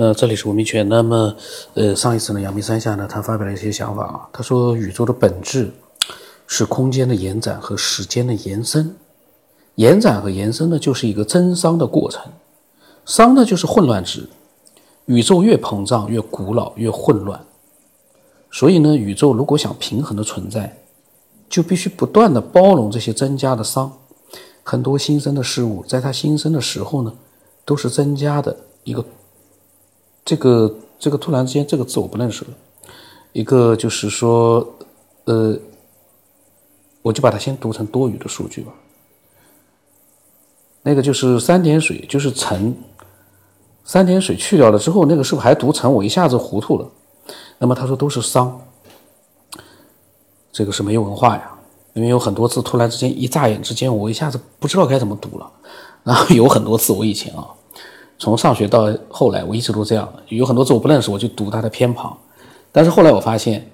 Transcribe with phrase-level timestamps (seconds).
[0.00, 0.88] 呃，这里是文明圈。
[0.88, 1.36] 那么，
[1.74, 4.26] 呃，上一次呢，阳明山下呢，他发表了一些想法啊。
[4.32, 5.70] 他说，宇宙的本质
[6.46, 8.96] 是空间的延展和时间的延伸。
[9.74, 12.22] 延展和延伸呢，就是一个增熵的过程。
[13.04, 14.26] 熵呢，就是混乱值。
[15.04, 17.38] 宇宙越膨胀，越古老，越混乱。
[18.50, 20.78] 所以呢，宇宙如果想平衡的存在，
[21.50, 23.90] 就必须不断的包容这些增加的熵。
[24.62, 27.12] 很多新生的事物，在它新生的时候呢，
[27.66, 29.04] 都是增加的一个。
[30.24, 32.50] 这个这个突然之间这个字我不认识了，
[33.32, 34.66] 一个就是说，
[35.24, 35.58] 呃，
[37.02, 38.72] 我就把它先读成多余的数据吧。
[40.82, 42.74] 那个就是三点水就是乘，
[43.84, 45.92] 三点水去掉了之后，那个是不是还读成？
[45.92, 46.88] 我一下子糊涂了。
[47.58, 48.60] 那么他说都是商，
[50.52, 51.52] 这个是没有文化呀，
[51.94, 55.50] 因为有很多字突然之间一眨眼之间，我一下子不知道该怎么读了。
[56.02, 57.48] 然后有很多字我以前啊。
[58.20, 60.22] 从上学到后来，我一直都这样的。
[60.28, 62.14] 有很多字我不认识，我就读它的偏旁。
[62.70, 63.66] 但是后来我发现，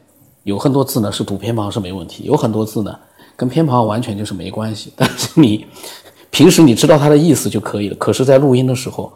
[0.44, 2.96] 有很多字呢是读偏旁是没问题，有很多字呢
[3.34, 4.92] 跟偏旁完全就是没关系。
[4.94, 5.66] 但是你
[6.30, 7.96] 平时你知道它的意思就可以了。
[7.96, 9.12] 可是，在录音的时候，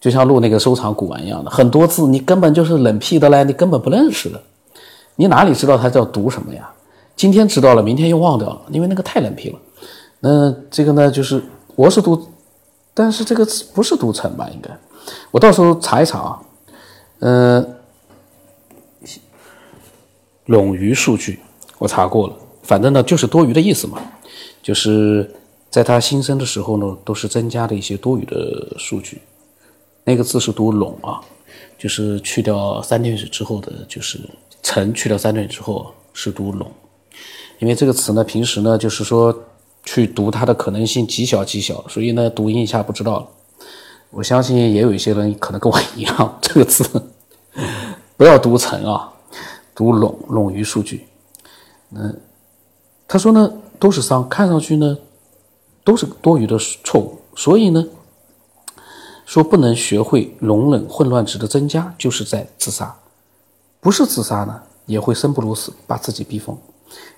[0.00, 4.42] 就像录那个收藏古玩一样的，很多字你根本就是冷僻的嘞，你根本不认识的。
[5.14, 6.68] 你哪里知道它叫读什么呀？
[7.14, 9.58] 今天知道了，明天又忘掉了，因为那个太冷僻了。
[10.18, 11.40] 那这个呢，就是
[11.76, 12.20] 我是读。
[13.00, 14.46] 但是这个字不是读成吧？
[14.52, 14.68] 应该，
[15.30, 16.38] 我到时候查一查啊。
[17.20, 17.76] 嗯，
[20.46, 21.40] 冗余数据
[21.78, 23.98] 我查过了，反正呢就是多余的意思嘛，
[24.62, 25.34] 就是
[25.70, 29.22] 在它新生的时候呢，都是增加的一些多余的数据。
[30.04, 31.22] 那个字是读冗啊，
[31.78, 34.20] 就是去掉三点水之后的，就是
[34.62, 36.66] 成去掉三点水之后是读冗，
[37.60, 39.34] 因为这个词呢，平时呢就是说。
[39.84, 43.28] 去读它的可能性极小极小，所以呢，读音一下不知道了。
[44.10, 46.84] 我相信也有一些人可能跟我一样，这个字
[48.16, 49.12] 不要读成啊，
[49.74, 51.06] 读冗冗余数据。
[51.94, 52.20] 嗯，
[53.06, 54.98] 他说呢，都是伤，看上去呢
[55.84, 57.86] 都是多余的错误，所以呢，
[59.24, 62.96] 说不能学会容忍混乱值的增加，就是在自杀。
[63.80, 66.58] 不是自杀呢，也会生不如死，把自己逼疯。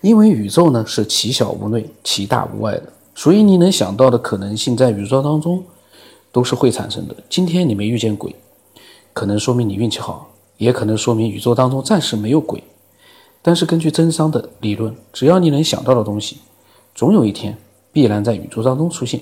[0.02, 5.64] 因为宇宙呢是其小无内，其大无外的，所以你能想到的可能性在宇宙当中
[6.30, 7.16] 都是会产生的。
[7.30, 8.34] 今天你没遇见鬼，
[9.12, 12.62] 可能说明你运气好，也可能说明宇宙当中暂时没有鬼。
[13.40, 16.38] 但是根据真商的理论，只要你能想到的东西，
[16.94, 17.56] 总有一天
[17.92, 19.20] 必然在宇宙当中出现。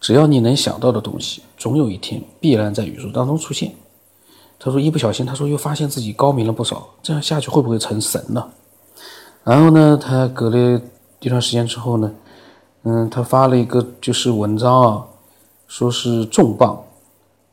[0.00, 3.72] 只要你能想到的东西，总有一天必然在宇宙当中出现。
[4.58, 6.88] 他说：“一不小心，他说又发现自己高明了不少。
[7.02, 8.50] 这样下去会不会成神呢？”
[9.44, 10.80] 然后呢，他隔了
[11.20, 12.12] 一段时间之后呢，
[12.82, 15.06] 嗯，他发了一个就是文章啊，
[15.68, 16.82] 说是重磅，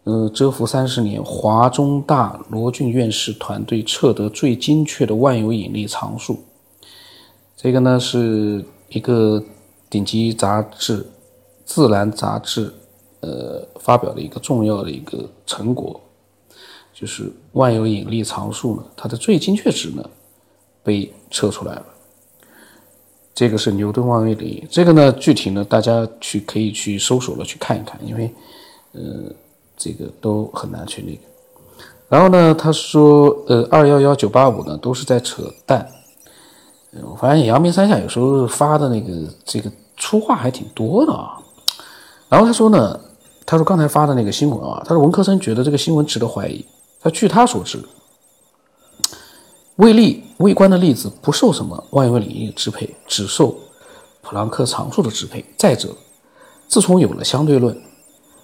[0.06, 6.40] 呃，蛰伏三十年，华中大罗俊院士团队测得最精确的万有引力常数。
[7.56, 9.44] 这个呢是一个
[9.90, 11.02] 顶级杂志
[11.66, 12.74] 《自然》杂志，
[13.20, 16.00] 呃，发表的一个重要的一个成果。
[16.94, 20.04] 就是万有引力常数呢，它的最精确值呢
[20.84, 21.86] 被测出来了。
[23.36, 28.32] 这个是牛顿万有引力，这个呢具体呢大家去可以去搜索了去看一看，因为
[28.92, 29.02] 呃
[29.76, 31.22] 这个都很难去那个。
[32.08, 35.86] 然后呢他说呃二幺幺九八五呢都是在扯淡。
[37.02, 41.42] 我发现阳明山下有时候发的那个这个粗话还挺多的啊。
[42.30, 43.00] 然后他说呢
[43.48, 46.64] 他说刚才发的那个新闻啊，他说文科生觉得这个新闻值得怀疑。
[47.04, 47.84] 他据他所知，
[49.76, 53.58] 微粒微观的粒子不受什么万有引力支配，只受
[54.22, 55.44] 普朗克常数的支配。
[55.58, 55.98] 再者，
[56.70, 57.78] 自从有了相对论，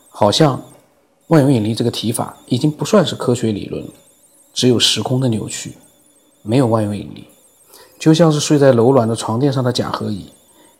[0.09, 0.61] 好像
[1.27, 3.91] 万有引力这个提法已经不算是科学理论了，
[4.53, 5.77] 只有时空的扭曲，
[6.41, 7.29] 没有万有引力。
[7.97, 10.33] 就像是睡在柔软的床垫上的甲和乙，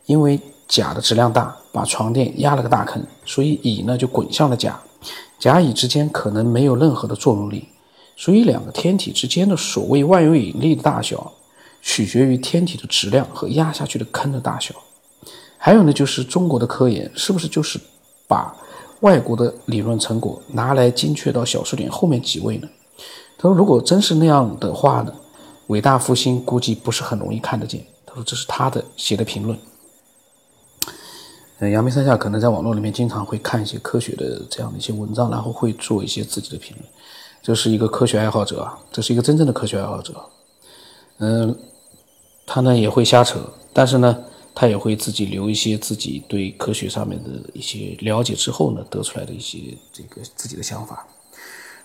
[0.06, 4.80] 因为甲的质量大，把床垫压了个大坑，所以乙呢就滚向了甲。
[5.38, 7.68] 甲乙之间可能没有任何的作用力，
[8.18, 11.32] 所以两个天体之间的所谓万有引力的大小，
[11.82, 14.76] 取决于天体的质量和压下去的坑的大小。
[15.58, 17.80] 还有呢，就是中国的科研是不是就是
[18.28, 18.54] 把
[19.00, 22.68] 外国的理论成果拿来精确到小数点后面几位呢？
[23.38, 25.14] 他说，如果真是那样的话呢，
[25.68, 27.82] 伟大复兴估计不是很容易看得见。
[28.06, 29.58] 他说，这是他的写的评论。
[31.60, 36.90] 呃，阳明山下可能在网络里面经常会看一些科学的这样的一些文章，然后会做一些自己的评论。
[37.42, 40.14] 这是一个科学爱好者啊，这是一个真正的科学爱好者。
[41.18, 41.58] 嗯，
[42.46, 43.42] 他呢也会瞎扯，
[43.74, 44.24] 但是呢，
[44.56, 51.06] 他也会自己留一些自己对科学上面的一些了解之后呢，得出来的一些这个自己的想法。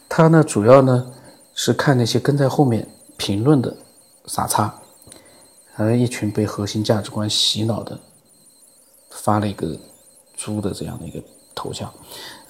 [0.08, 1.12] 他呢，主要呢
[1.52, 3.76] 是看那些跟在后面评论的
[4.26, 4.72] 傻叉，
[5.72, 7.98] 还有一群被核心价值观洗脑的，
[9.22, 9.78] 发了一个
[10.36, 11.22] 猪的这样的一个
[11.54, 11.92] 头像。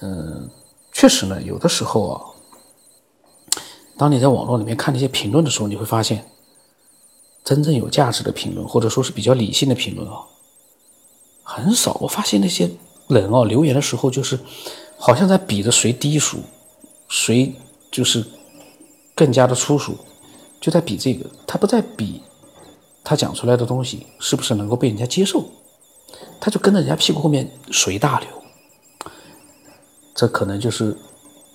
[0.01, 0.49] 嗯，
[0.91, 2.21] 确实呢，有的时候啊，
[3.97, 6.25] 当你在网络里面看那些评论的时候，你会发现。
[7.43, 10.25] 真正有价值的评论，或者说是比较理性的评论啊，
[11.43, 11.95] 很少。
[12.01, 12.67] 我发现那些
[13.07, 14.39] 人哦，留言的时候就是
[14.97, 16.39] 好像在比着谁低俗，
[17.07, 17.53] 谁
[17.91, 18.25] 就是
[19.13, 19.95] 更加的粗俗，
[20.59, 21.29] 就在比这个。
[21.45, 22.23] 他不在比
[23.03, 25.45] 他讲出来的东西是不是能够被人家接受，
[26.39, 28.29] 他就跟着人家屁股后面随大流。
[30.13, 30.97] 这可能就是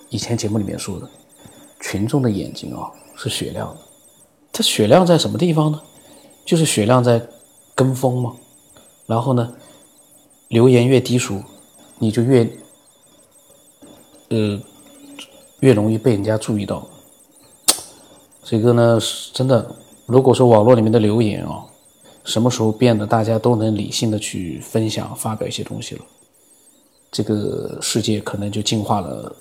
[0.09, 1.09] 以前节目里面说的，
[1.79, 3.77] 群众的眼睛啊是雪亮的。
[4.53, 5.81] 它雪亮在什么地方呢？
[6.45, 7.25] 就是雪亮在
[7.73, 8.35] 跟风嘛。
[9.07, 9.53] 然后呢，
[10.49, 11.41] 留言越低俗，
[11.97, 12.49] 你就越
[14.29, 14.61] 呃
[15.61, 16.87] 越容易被人家注意到。
[18.43, 18.99] 这个呢，
[19.33, 19.75] 真的，
[20.05, 21.65] 如果说网络里面的留言啊，
[22.23, 26.01] 什么时候变得大家都能理性的去分享、发表一些东西了，
[27.11, 29.35] 这个世界可能就进化了，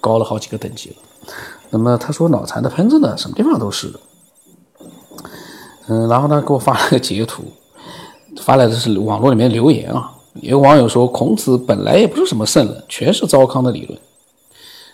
[0.00, 0.96] 高了好几个等级了。
[1.70, 3.92] 那么他说脑残的喷子呢，什么地方都是。
[5.88, 7.42] 嗯，然后呢，给我发了个截图，
[8.40, 10.12] 发来的是网络里面留言啊。
[10.34, 13.98] 有网友说，孔子本来也不是什么圣人，全是糟糠的理论。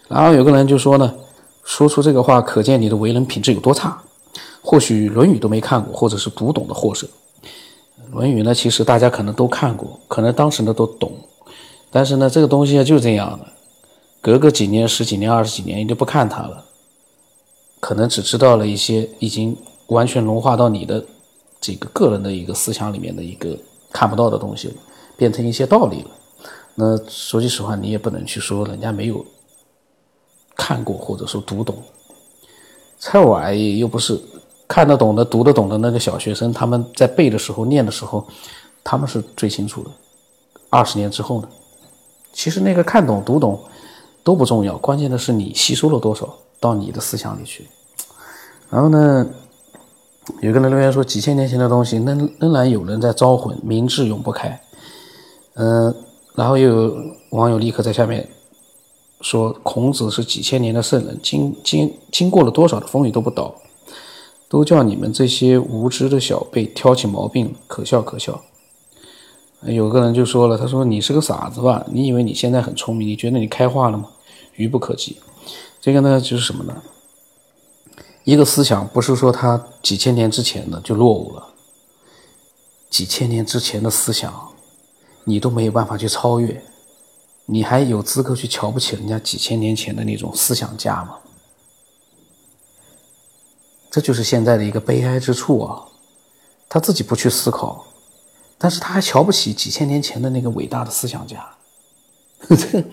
[0.09, 1.15] 然后有个人就说呢，
[1.63, 4.03] 说出这个话，可见你的为人品质有多差。
[4.69, 7.06] 或许《论语》都没看过，或者是读懂的货色。
[8.12, 11.11] 《论语》呢，其实大家可能都看过，可能当时呢都懂。
[11.91, 13.47] 但是呢，这个东西就这样的，
[14.20, 16.67] 隔个几年、十几年、二十几年，你就不看它了，
[17.81, 19.56] 可能只知道了一些已经。
[19.88, 21.03] 完全融化到你的
[21.62, 23.56] 这个个人的一个思想里面的一个
[23.91, 24.75] 看不到的东西了，
[25.17, 26.11] 变成一些道理了。
[26.75, 29.25] 那说句实话，你也不能去说人家没有
[30.55, 31.82] 看过或者说读懂。
[32.99, 34.20] 蔡婉又不是
[34.69, 38.25] 看得懂的、读得懂的那个小学生，他们在背的时候、念的时候，
[38.85, 39.91] 他们是最清楚的。
[40.69, 41.49] 二十年之后呢？
[42.32, 43.59] 其实那个看懂、读懂
[44.23, 46.29] 都不重要，关键的是你吸收了多少
[46.61, 47.67] 到你的思想里去。
[48.70, 49.26] 然后呢？
[50.43, 54.61] 有个人留言说：“几千年前的东西，仍仍然有人在招魂，明智永不开。”
[55.56, 55.94] 嗯，
[56.35, 56.97] 然后又有
[57.31, 58.29] 网友立刻在下面
[59.23, 63.55] 说：“孔子是几千年的圣人，经经经过了多少的风雨都不倒，
[64.49, 68.43] 都叫你们这些无知的小辈挑起毛病，可笑可笑。”
[69.67, 71.85] 有个人就说了：“他说你是个傻子吧？
[71.91, 73.09] 你以为你现在很聪明？
[73.09, 74.09] 你觉得你开化了吗？
[74.55, 75.17] 愚不可及。”
[75.83, 76.83] 这个呢，就是什么呢？
[78.25, 81.49] 一个思想不是说他几千年之前的就落伍了，
[82.91, 84.33] 几千年之前的思想，
[85.25, 86.62] 你都没有办法去超越，
[87.47, 91.19] 你还有资格去瞧不起人家几千年前的那种思想家吗？
[93.90, 95.82] 这就是现在的一个悲哀之处啊！
[96.69, 97.87] 他自己不去思考，
[98.58, 101.43] 但是他还瞧不起几千年前的那个伟大的思想家，
[102.49, 102.85] 这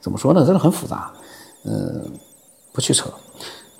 [0.00, 0.44] 怎么说呢？
[0.44, 1.12] 真的很复杂，
[1.64, 2.10] 嗯，
[2.72, 3.08] 不去扯。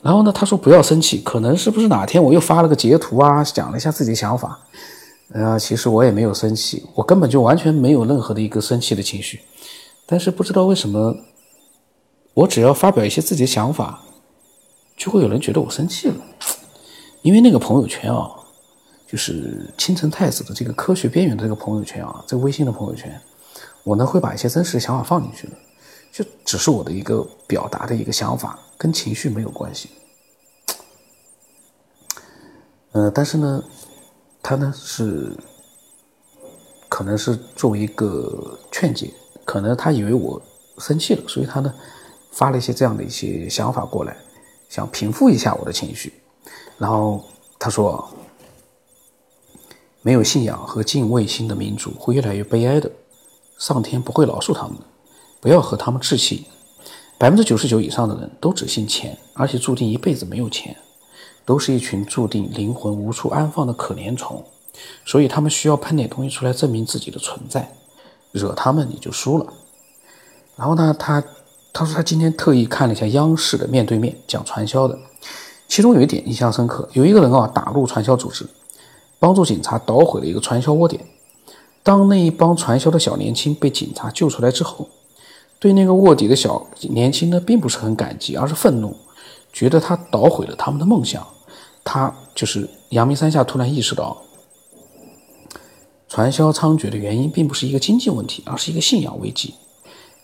[0.00, 4.58] 然后呢，他说不要生气，可能是不是哪天我又发了个截图啊，讲了一下自己的想法，
[5.32, 9.40] 呃，其实我也没有生气，我根本就完全没有任何的一个生气的情绪，
[10.06, 11.16] 但是不知道为什么，
[12.34, 14.02] 我只要发表一些自己的想法，
[15.02, 16.14] 就会有人觉得我生气了，
[17.22, 18.30] 因为那个朋友圈啊，
[19.04, 23.20] 就是青城太子的这个科学边缘的这个朋友圈啊，这微信的朋友圈，
[23.82, 25.54] 我呢会把一些真实的想法放进去的。
[26.12, 29.90] 就只是我的一个表达的一个想法，跟情绪没有关系。
[32.92, 33.64] 呃，但是呢，
[34.40, 35.36] 他呢是，
[36.88, 39.12] 可能是作为一个劝解，
[39.44, 40.40] 可能他以为我
[40.78, 41.74] 生气了，所以他呢
[42.30, 44.16] 发了一些这样的一些想法过来，
[44.72, 46.14] 想平复一下我的情绪。
[46.78, 47.22] 然后
[47.58, 48.08] 他说
[50.00, 52.90] ：“没有信仰和敬畏心的民族会越来越悲哀的，
[53.58, 54.82] 上天不会饶恕他们的。”
[55.42, 56.46] 不要和他们置气。
[57.18, 60.74] 百分之九十九以上的人都只信钱，而且注定一辈子没有钱，
[61.44, 64.42] 都是一群注定灵魂无处安放的可怜虫。
[65.04, 67.70] 所以他们需要喷点东西出来证明自己的存在，
[68.30, 69.52] 惹他们你就输了。
[70.56, 71.22] 然后呢，他
[71.72, 74.98] 他说他今天特意看了一下央视的面对面讲传销的，
[75.68, 78.46] 其中有一点印象深刻，有一个人啊打入传销组织，
[79.18, 81.04] 帮助警察捣毁了一个传销窝点。
[81.82, 84.88] 当那一帮传销的小年轻被警察救出来之后。
[85.58, 88.96] 对那个卧底的小年轻呢，并不是很感激，而是愤怒，
[89.52, 91.24] 觉得他捣毁了他们的梦想。
[91.84, 94.20] 他就是阳明山下突然意识到，
[96.08, 99.54] 传销猖獗的原因并不是一个经济问题，而是一个信仰危机。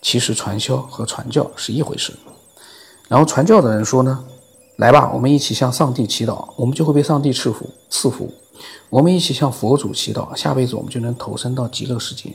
[0.00, 2.12] 其实传销和传教是一回事。
[3.08, 4.24] 然后传教的人说呢
[4.76, 8.32] ：“来吧，我们一起向上帝祈祷，我们就会被上帝赐福赐福。
[8.90, 12.34] 我们一起向佛祖祈祷，下辈子我们就能投身到极乐世界。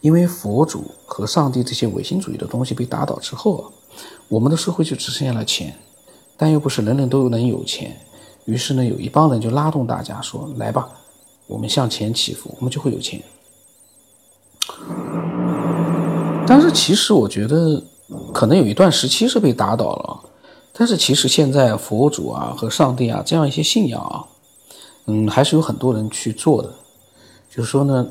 [0.00, 3.64] 因为佛祖和上帝这些唯心主义的东西被打倒之后啊，
[4.28, 5.76] 我们的社会就只剩下了钱，
[6.36, 8.00] 但又不是人人都能有钱。
[8.44, 10.88] 于是呢，有一帮人就拉动大家说：来吧，
[11.46, 13.22] 我们向前祈福，我们就会有钱。
[16.48, 17.82] 但是其实我觉得。”
[18.32, 20.20] 可能有一段时期是被打倒了，
[20.72, 24.24] 但是其实现在佛祖啊和上帝啊这样一些信仰啊，
[25.08, 26.72] 嗯，还是有很多人去做的。
[27.50, 28.06] 就是说呢，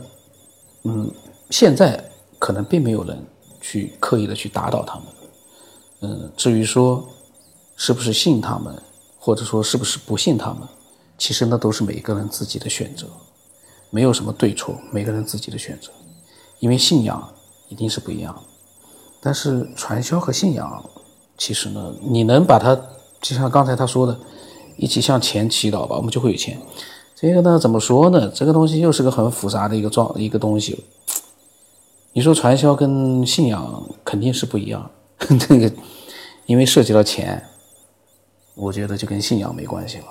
[0.84, 1.12] 嗯，
[1.50, 3.18] 现在可能并没有人
[3.60, 5.06] 去刻意的去打倒他们。
[6.02, 7.04] 嗯，至于说
[7.76, 8.72] 是不是信他们，
[9.18, 10.60] 或者说是不是不信他们，
[11.18, 13.08] 其实那都是每个人自己的选择，
[13.90, 15.90] 没有什么对错，每个人自己的选择，
[16.60, 17.28] 因为信仰
[17.70, 18.42] 一定是不一样的。
[19.20, 20.90] 但是传销和信仰，
[21.38, 22.76] 其实呢，你能把它
[23.22, 24.18] 就像刚才他说的，
[24.78, 26.60] 一起向钱祈祷吧，我们就会有钱。
[27.16, 28.30] 这个呢，怎么说呢？
[28.34, 30.86] 这个东西又是个很复杂的一个状一个东西。
[32.14, 35.72] 你说传销跟信仰肯定是不一样， 这个
[36.46, 37.48] 因为涉及到钱，
[38.56, 40.06] 我觉得就跟信仰没关系了。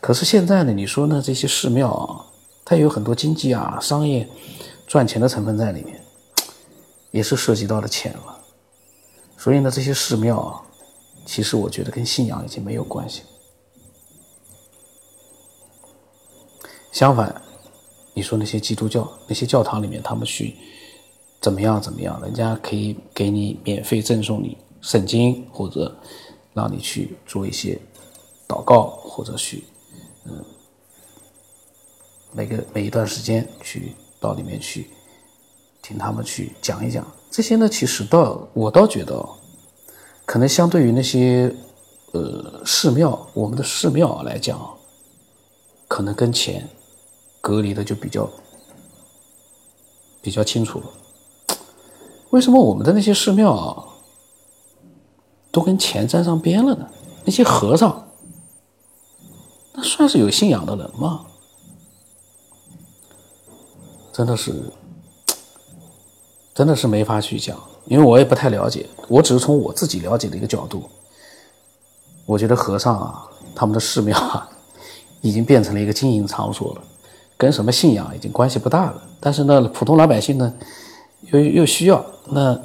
[0.00, 1.22] 可是现在呢，你说呢？
[1.24, 2.24] 这些寺庙啊，
[2.64, 4.28] 它有很多经济啊、商业
[4.88, 6.02] 赚钱的成分在里面。
[7.10, 8.38] 也是涉及到了钱了，
[9.38, 10.62] 所以呢，这些寺庙啊，
[11.24, 13.22] 其实我觉得跟信仰已经没有关系。
[16.92, 17.40] 相反，
[18.12, 20.54] 你说那些基督教那些教堂里面，他们去
[21.40, 25.96] 怎么样怎么样，人家可以给你免费赠送你圣经，或者
[26.52, 27.80] 让你去做一些
[28.46, 29.64] 祷告，或者去
[30.26, 30.44] 嗯
[32.32, 34.90] 每个每一段时间去到里面去。
[35.80, 39.26] 听他们去讲一讲这些呢，其实倒我倒觉得，
[40.26, 41.54] 可能相对于那些
[42.12, 44.60] 呃寺庙，我们的寺庙来讲，
[45.86, 46.68] 可能跟钱
[47.40, 48.28] 隔离的就比较
[50.20, 50.86] 比较清楚了。
[52.30, 53.86] 为什么我们的那些寺庙啊，
[55.50, 56.86] 都跟钱沾上边了呢？
[57.24, 58.08] 那些和尚，
[59.72, 61.24] 那算是有信仰的人吗？
[64.18, 64.52] 真的是。
[66.52, 70.82] 真的是没法去讲，因为我也不太了解，我只是从我自己了解的一个角度，
[72.26, 74.50] 我觉得和尚啊，他们的寺庙啊，
[75.22, 76.82] 已经变成了一个经营场所了，
[77.36, 79.00] 跟什么信仰已经关系不大了。
[79.20, 80.52] 但是呢，普通老百姓呢，
[81.30, 82.60] 又又需要，那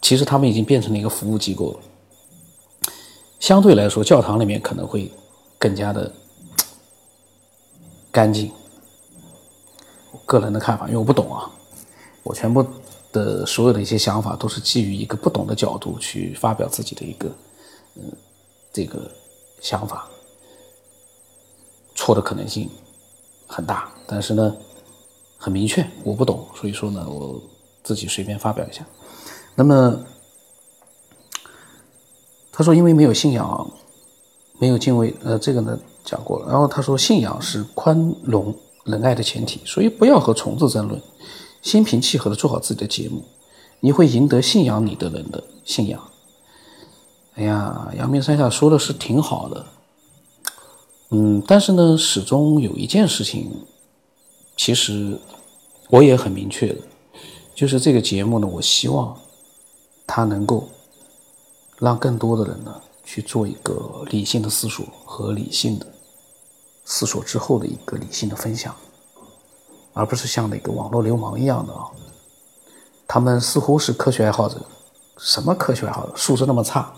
[0.00, 1.80] 其实他们已经变成了一个服务机构了。
[3.38, 5.12] 相对来说，教堂里面可能会
[5.58, 6.10] 更加的
[8.10, 8.50] 干净。
[10.24, 11.50] 个人的看法，因为我不懂啊。
[12.22, 12.64] 我全部
[13.12, 17.28] 的所有的一些想法都是基于一个不懂的角度去发表自己的一个，
[17.94, 18.02] 嗯，
[18.72, 19.08] 这个
[19.60, 20.08] 想法，
[21.94, 22.68] 错的可能性
[23.46, 24.56] 很大，但是呢，
[25.38, 27.40] 很明确，我不懂，所以说呢，我
[27.84, 28.84] 自己随便发表一下。
[29.54, 29.96] 那么，
[32.50, 33.70] 他说，因为没有信仰，
[34.58, 36.48] 没有敬畏，呃，这个呢讲过了。
[36.48, 38.52] 然后他说，信仰是宽容
[38.86, 41.00] 仁爱的前提，所以不要和虫子争论。
[41.62, 43.24] 心平气和的做好自己的节目，
[43.80, 46.00] 你会赢得信仰你的人的信仰。
[47.34, 49.66] 哎呀，阳明山下说的是挺好的，
[51.10, 53.50] 嗯，但是呢，始终有一件事情，
[54.56, 55.18] 其实
[55.90, 56.80] 我也很明确的，
[57.54, 59.16] 就是这个节目呢，我希望
[60.06, 60.68] 它能够
[61.80, 65.86] 让更多的人呢去做一个理性的思索和理性的
[66.86, 68.74] 思索之后的一个理性的分享。
[69.92, 71.88] 而不是像那个网络流氓一样的啊，
[73.08, 74.60] 他们似乎是科学爱好者，
[75.16, 76.92] 什么科学爱好者素质那么差？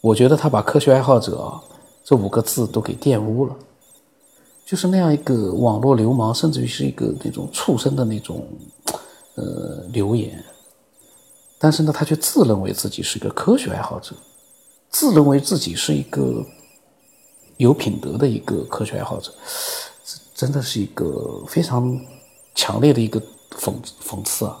[0.00, 1.60] 我觉得他把科学爱好者
[2.04, 3.56] 这五个字都给玷污了，
[4.64, 8.46] 就是那样一个网络流氓，甚至于是一个那种畜生的那种
[9.34, 10.40] 呃留言。
[11.58, 14.14] 但是呢，他却自认为自己是一个科学爱好者，
[14.90, 16.46] 自认为自己是一个
[17.62, 19.32] 有品德的一个科学爱好者。
[20.34, 21.96] 真的是一个非常
[22.52, 23.20] 强烈的一个
[23.52, 23.72] 讽
[24.04, 24.58] 讽刺啊！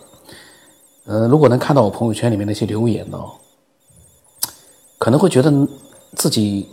[1.06, 3.18] 呃，如果能看到我朋友圈里面那些留言呢，
[4.98, 5.50] 可能会觉得
[6.14, 6.68] 自己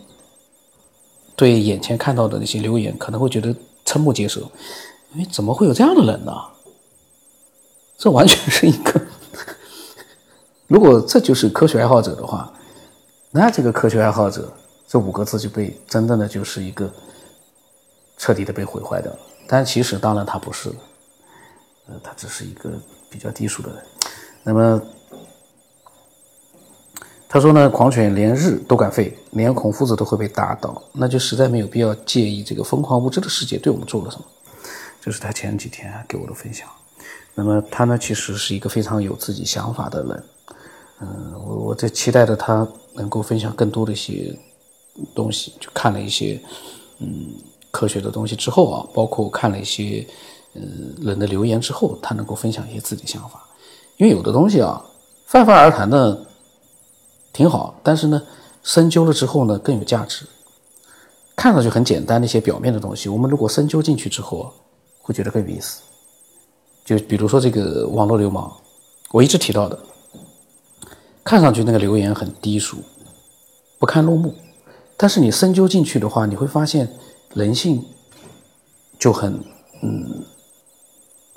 [1.35, 4.41] 对眼前看到的那些留言可能会觉得瞠目结舌。
[5.13, 6.31] 因为，怎么会有这样的人呢？
[7.97, 9.01] 这完全是一个，
[10.67, 12.53] 如果这就是科学爱好者的话，
[13.31, 14.53] 那这个科学爱好者
[14.89, 16.91] 这五个字就被真正的就是一个。
[18.21, 19.19] 彻底的被毁坏掉了。
[19.47, 20.69] 但其实当然他不是，
[21.87, 22.69] 呃，他只是一个
[23.09, 23.81] 比较低俗的人。
[24.43, 24.81] 那么
[27.29, 34.25] 他说呢，狂犬连日都敢吠，连孔夫子都会被打倒，那就实在没有必要介意这个疯狂无知的世界对我们做了什么。
[34.99, 36.67] 这是他前几天给我的分享。
[37.33, 40.23] 那么他呢，其实是一个非常有自己想法的人。
[40.99, 44.37] 嗯，我我在期待着他能够分享更多的一些
[45.13, 45.53] 东西。
[45.59, 46.41] 就看了一些
[46.99, 47.33] 嗯
[47.71, 50.05] 科学的东西之后啊，包括看了一些
[50.53, 53.43] 嗯人的留言之后，他能够分享一些自己想法。
[53.97, 54.83] 因为有的东西啊，
[55.25, 56.25] 泛泛而谈的
[57.33, 58.21] 挺好，但是呢，
[58.63, 60.25] 深究了之后呢，更有价值。
[61.35, 64.53] 看上去很简单的一些表面的东西，我们如果深究进去之后，
[65.01, 65.81] 会觉得更有意思。
[66.83, 68.51] 就比如说这个网络流氓，
[69.11, 69.79] 我一直提到的。
[71.23, 72.77] 看上去那个留言很低俗，
[73.77, 74.33] 不堪入目，
[75.01, 76.93] 但是你深究进去的话，你会发现
[77.33, 77.81] 人性
[78.99, 79.41] 就很
[79.81, 80.25] 嗯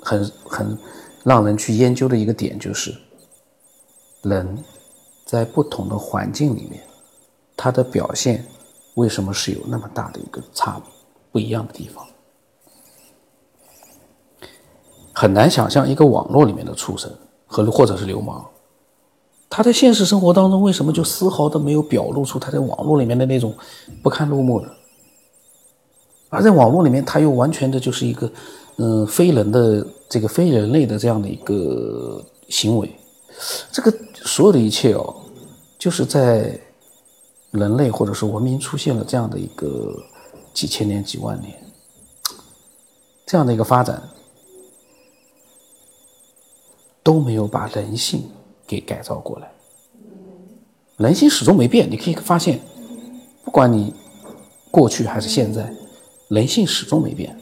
[0.01, 0.77] 很很
[1.23, 2.93] 让人去研究的一个点就是，
[4.23, 4.61] 人
[5.25, 6.83] 在不同的环境里面，
[7.55, 8.45] 他的表现
[8.95, 10.81] 为什么是有那么大的一个差
[11.31, 12.05] 不一样的地方？
[15.13, 17.09] 很难想象一个网络里面的畜生
[17.45, 18.45] 和或者是流氓。
[19.55, 23.53] 他在现实生活当中为什么就丝毫的没有表露出他在网络里面的那种
[24.01, 24.67] 不堪入目的？
[26.29, 28.31] 而在网络里面，他又完全的就是一个，
[28.77, 32.19] 嗯，非人的这个非人类的这样的一个
[32.49, 32.91] 行为。
[33.71, 33.93] 这个
[34.25, 35.15] 所有的一切哦，
[35.77, 36.59] 就是在
[37.51, 39.95] 人类或者是文明出现了这样的一个
[40.51, 41.53] 几千年、几万年
[43.27, 44.01] 这样的一个发展，
[47.03, 48.23] 都没有把人性。
[48.67, 49.51] 给改造过来，
[50.97, 51.89] 人心始终没变。
[51.89, 52.59] 你可以发现，
[53.43, 53.93] 不管你
[54.71, 55.73] 过去还是现在，
[56.29, 57.37] 人性始终没变。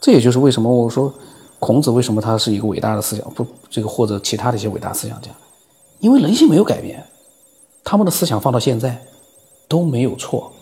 [0.00, 1.14] 这也就是为什么我说
[1.58, 5.30] 孔子为什么他是一个伟大的思想，不这个或者其他的一些伟大思想家，
[6.00, 7.02] 因为人性没有改变，
[7.82, 9.02] 他们的思想放到现在
[9.66, 10.52] 都没有错，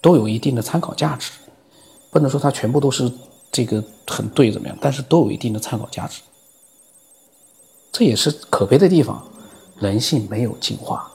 [0.00, 1.30] 都有一定的参考价值。
[2.10, 3.12] 不能说他全部都是
[3.50, 6.22] 这个很对怎么样，但是都有一定的参考价值。
[7.94, 9.24] 这也是可悲的地方，
[9.76, 11.08] 人性没有进化。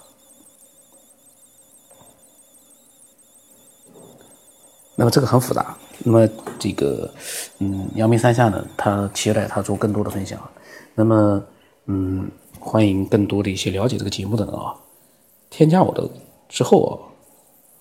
[4.96, 5.78] 那么这个很复杂。
[6.06, 6.26] 那么
[6.58, 7.14] 这个，
[7.58, 10.40] 嗯，阳明山下呢，他期待他做更多的分享。
[10.96, 11.44] 那么，
[11.88, 14.74] 嗯，欢迎更多的一些了解这个节目的人啊，
[15.50, 16.10] 添加我的
[16.48, 16.96] 之后啊，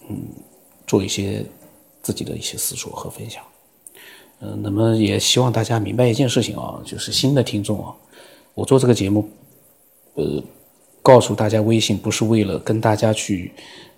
[0.09, 0.25] 嗯，
[0.89, 1.47] 做一些
[2.03, 3.45] 自己的一些思索和分享。
[4.41, 7.95] 嗯，那么也希望大家明白一件事情啊，就是新的听众啊。
[8.59, 9.25] 我做这个节目，
[10.15, 10.43] 呃，
[11.01, 13.53] 告诉大家微信不是为了跟大家去，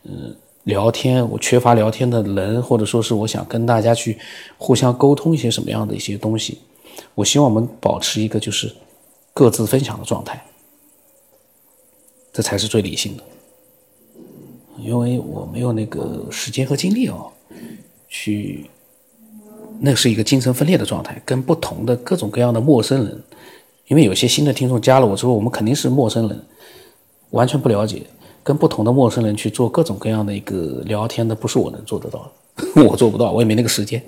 [0.04, 1.26] 嗯，聊天。
[1.30, 4.18] 我缺乏聊天的人，或者说是我想跟大家去
[4.58, 6.58] 互相沟通一些什么样的一些东西。
[7.14, 8.70] 我希望我们保持一个就是
[9.32, 10.44] 各自分享的状态，
[12.30, 13.22] 这才是最理性的。
[14.76, 17.32] 因为我没有那个时间和精力哦，
[18.10, 18.68] 去，
[19.80, 23.22] 那是一个精神分裂的状态，跟不同的各种各样的陌生人。
[23.90, 26.40] 因为有些新的听众加了我之后，我们肯定是陌生人，
[27.30, 28.00] 完全不了解，
[28.40, 34.00] 跟不同的陌生人去做各种各样的一个聊天的，不是我能做得到的， 我做不到，我也没那个时间。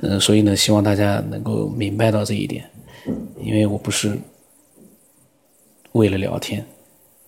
[0.00, 2.64] 嗯，所以呢，希望大家能够明白到这一点，
[3.42, 4.18] 因为我不是
[5.92, 6.64] 为了聊天，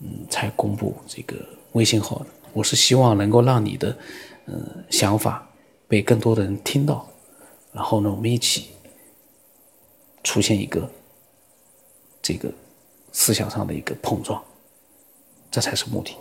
[0.00, 1.36] 嗯，才公布这个
[1.72, 3.94] 微信号的，我是希望能够让你的
[4.46, 5.46] 嗯想法
[5.86, 7.06] 被更多的人听到，
[7.70, 8.68] 然后呢，我们一起
[10.24, 10.90] 出现一个。
[12.26, 12.52] 这个
[13.12, 14.42] 思想上的一个碰撞，
[15.48, 16.16] 这才是目的。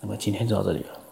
[0.00, 1.03] 那么今天就到这里了。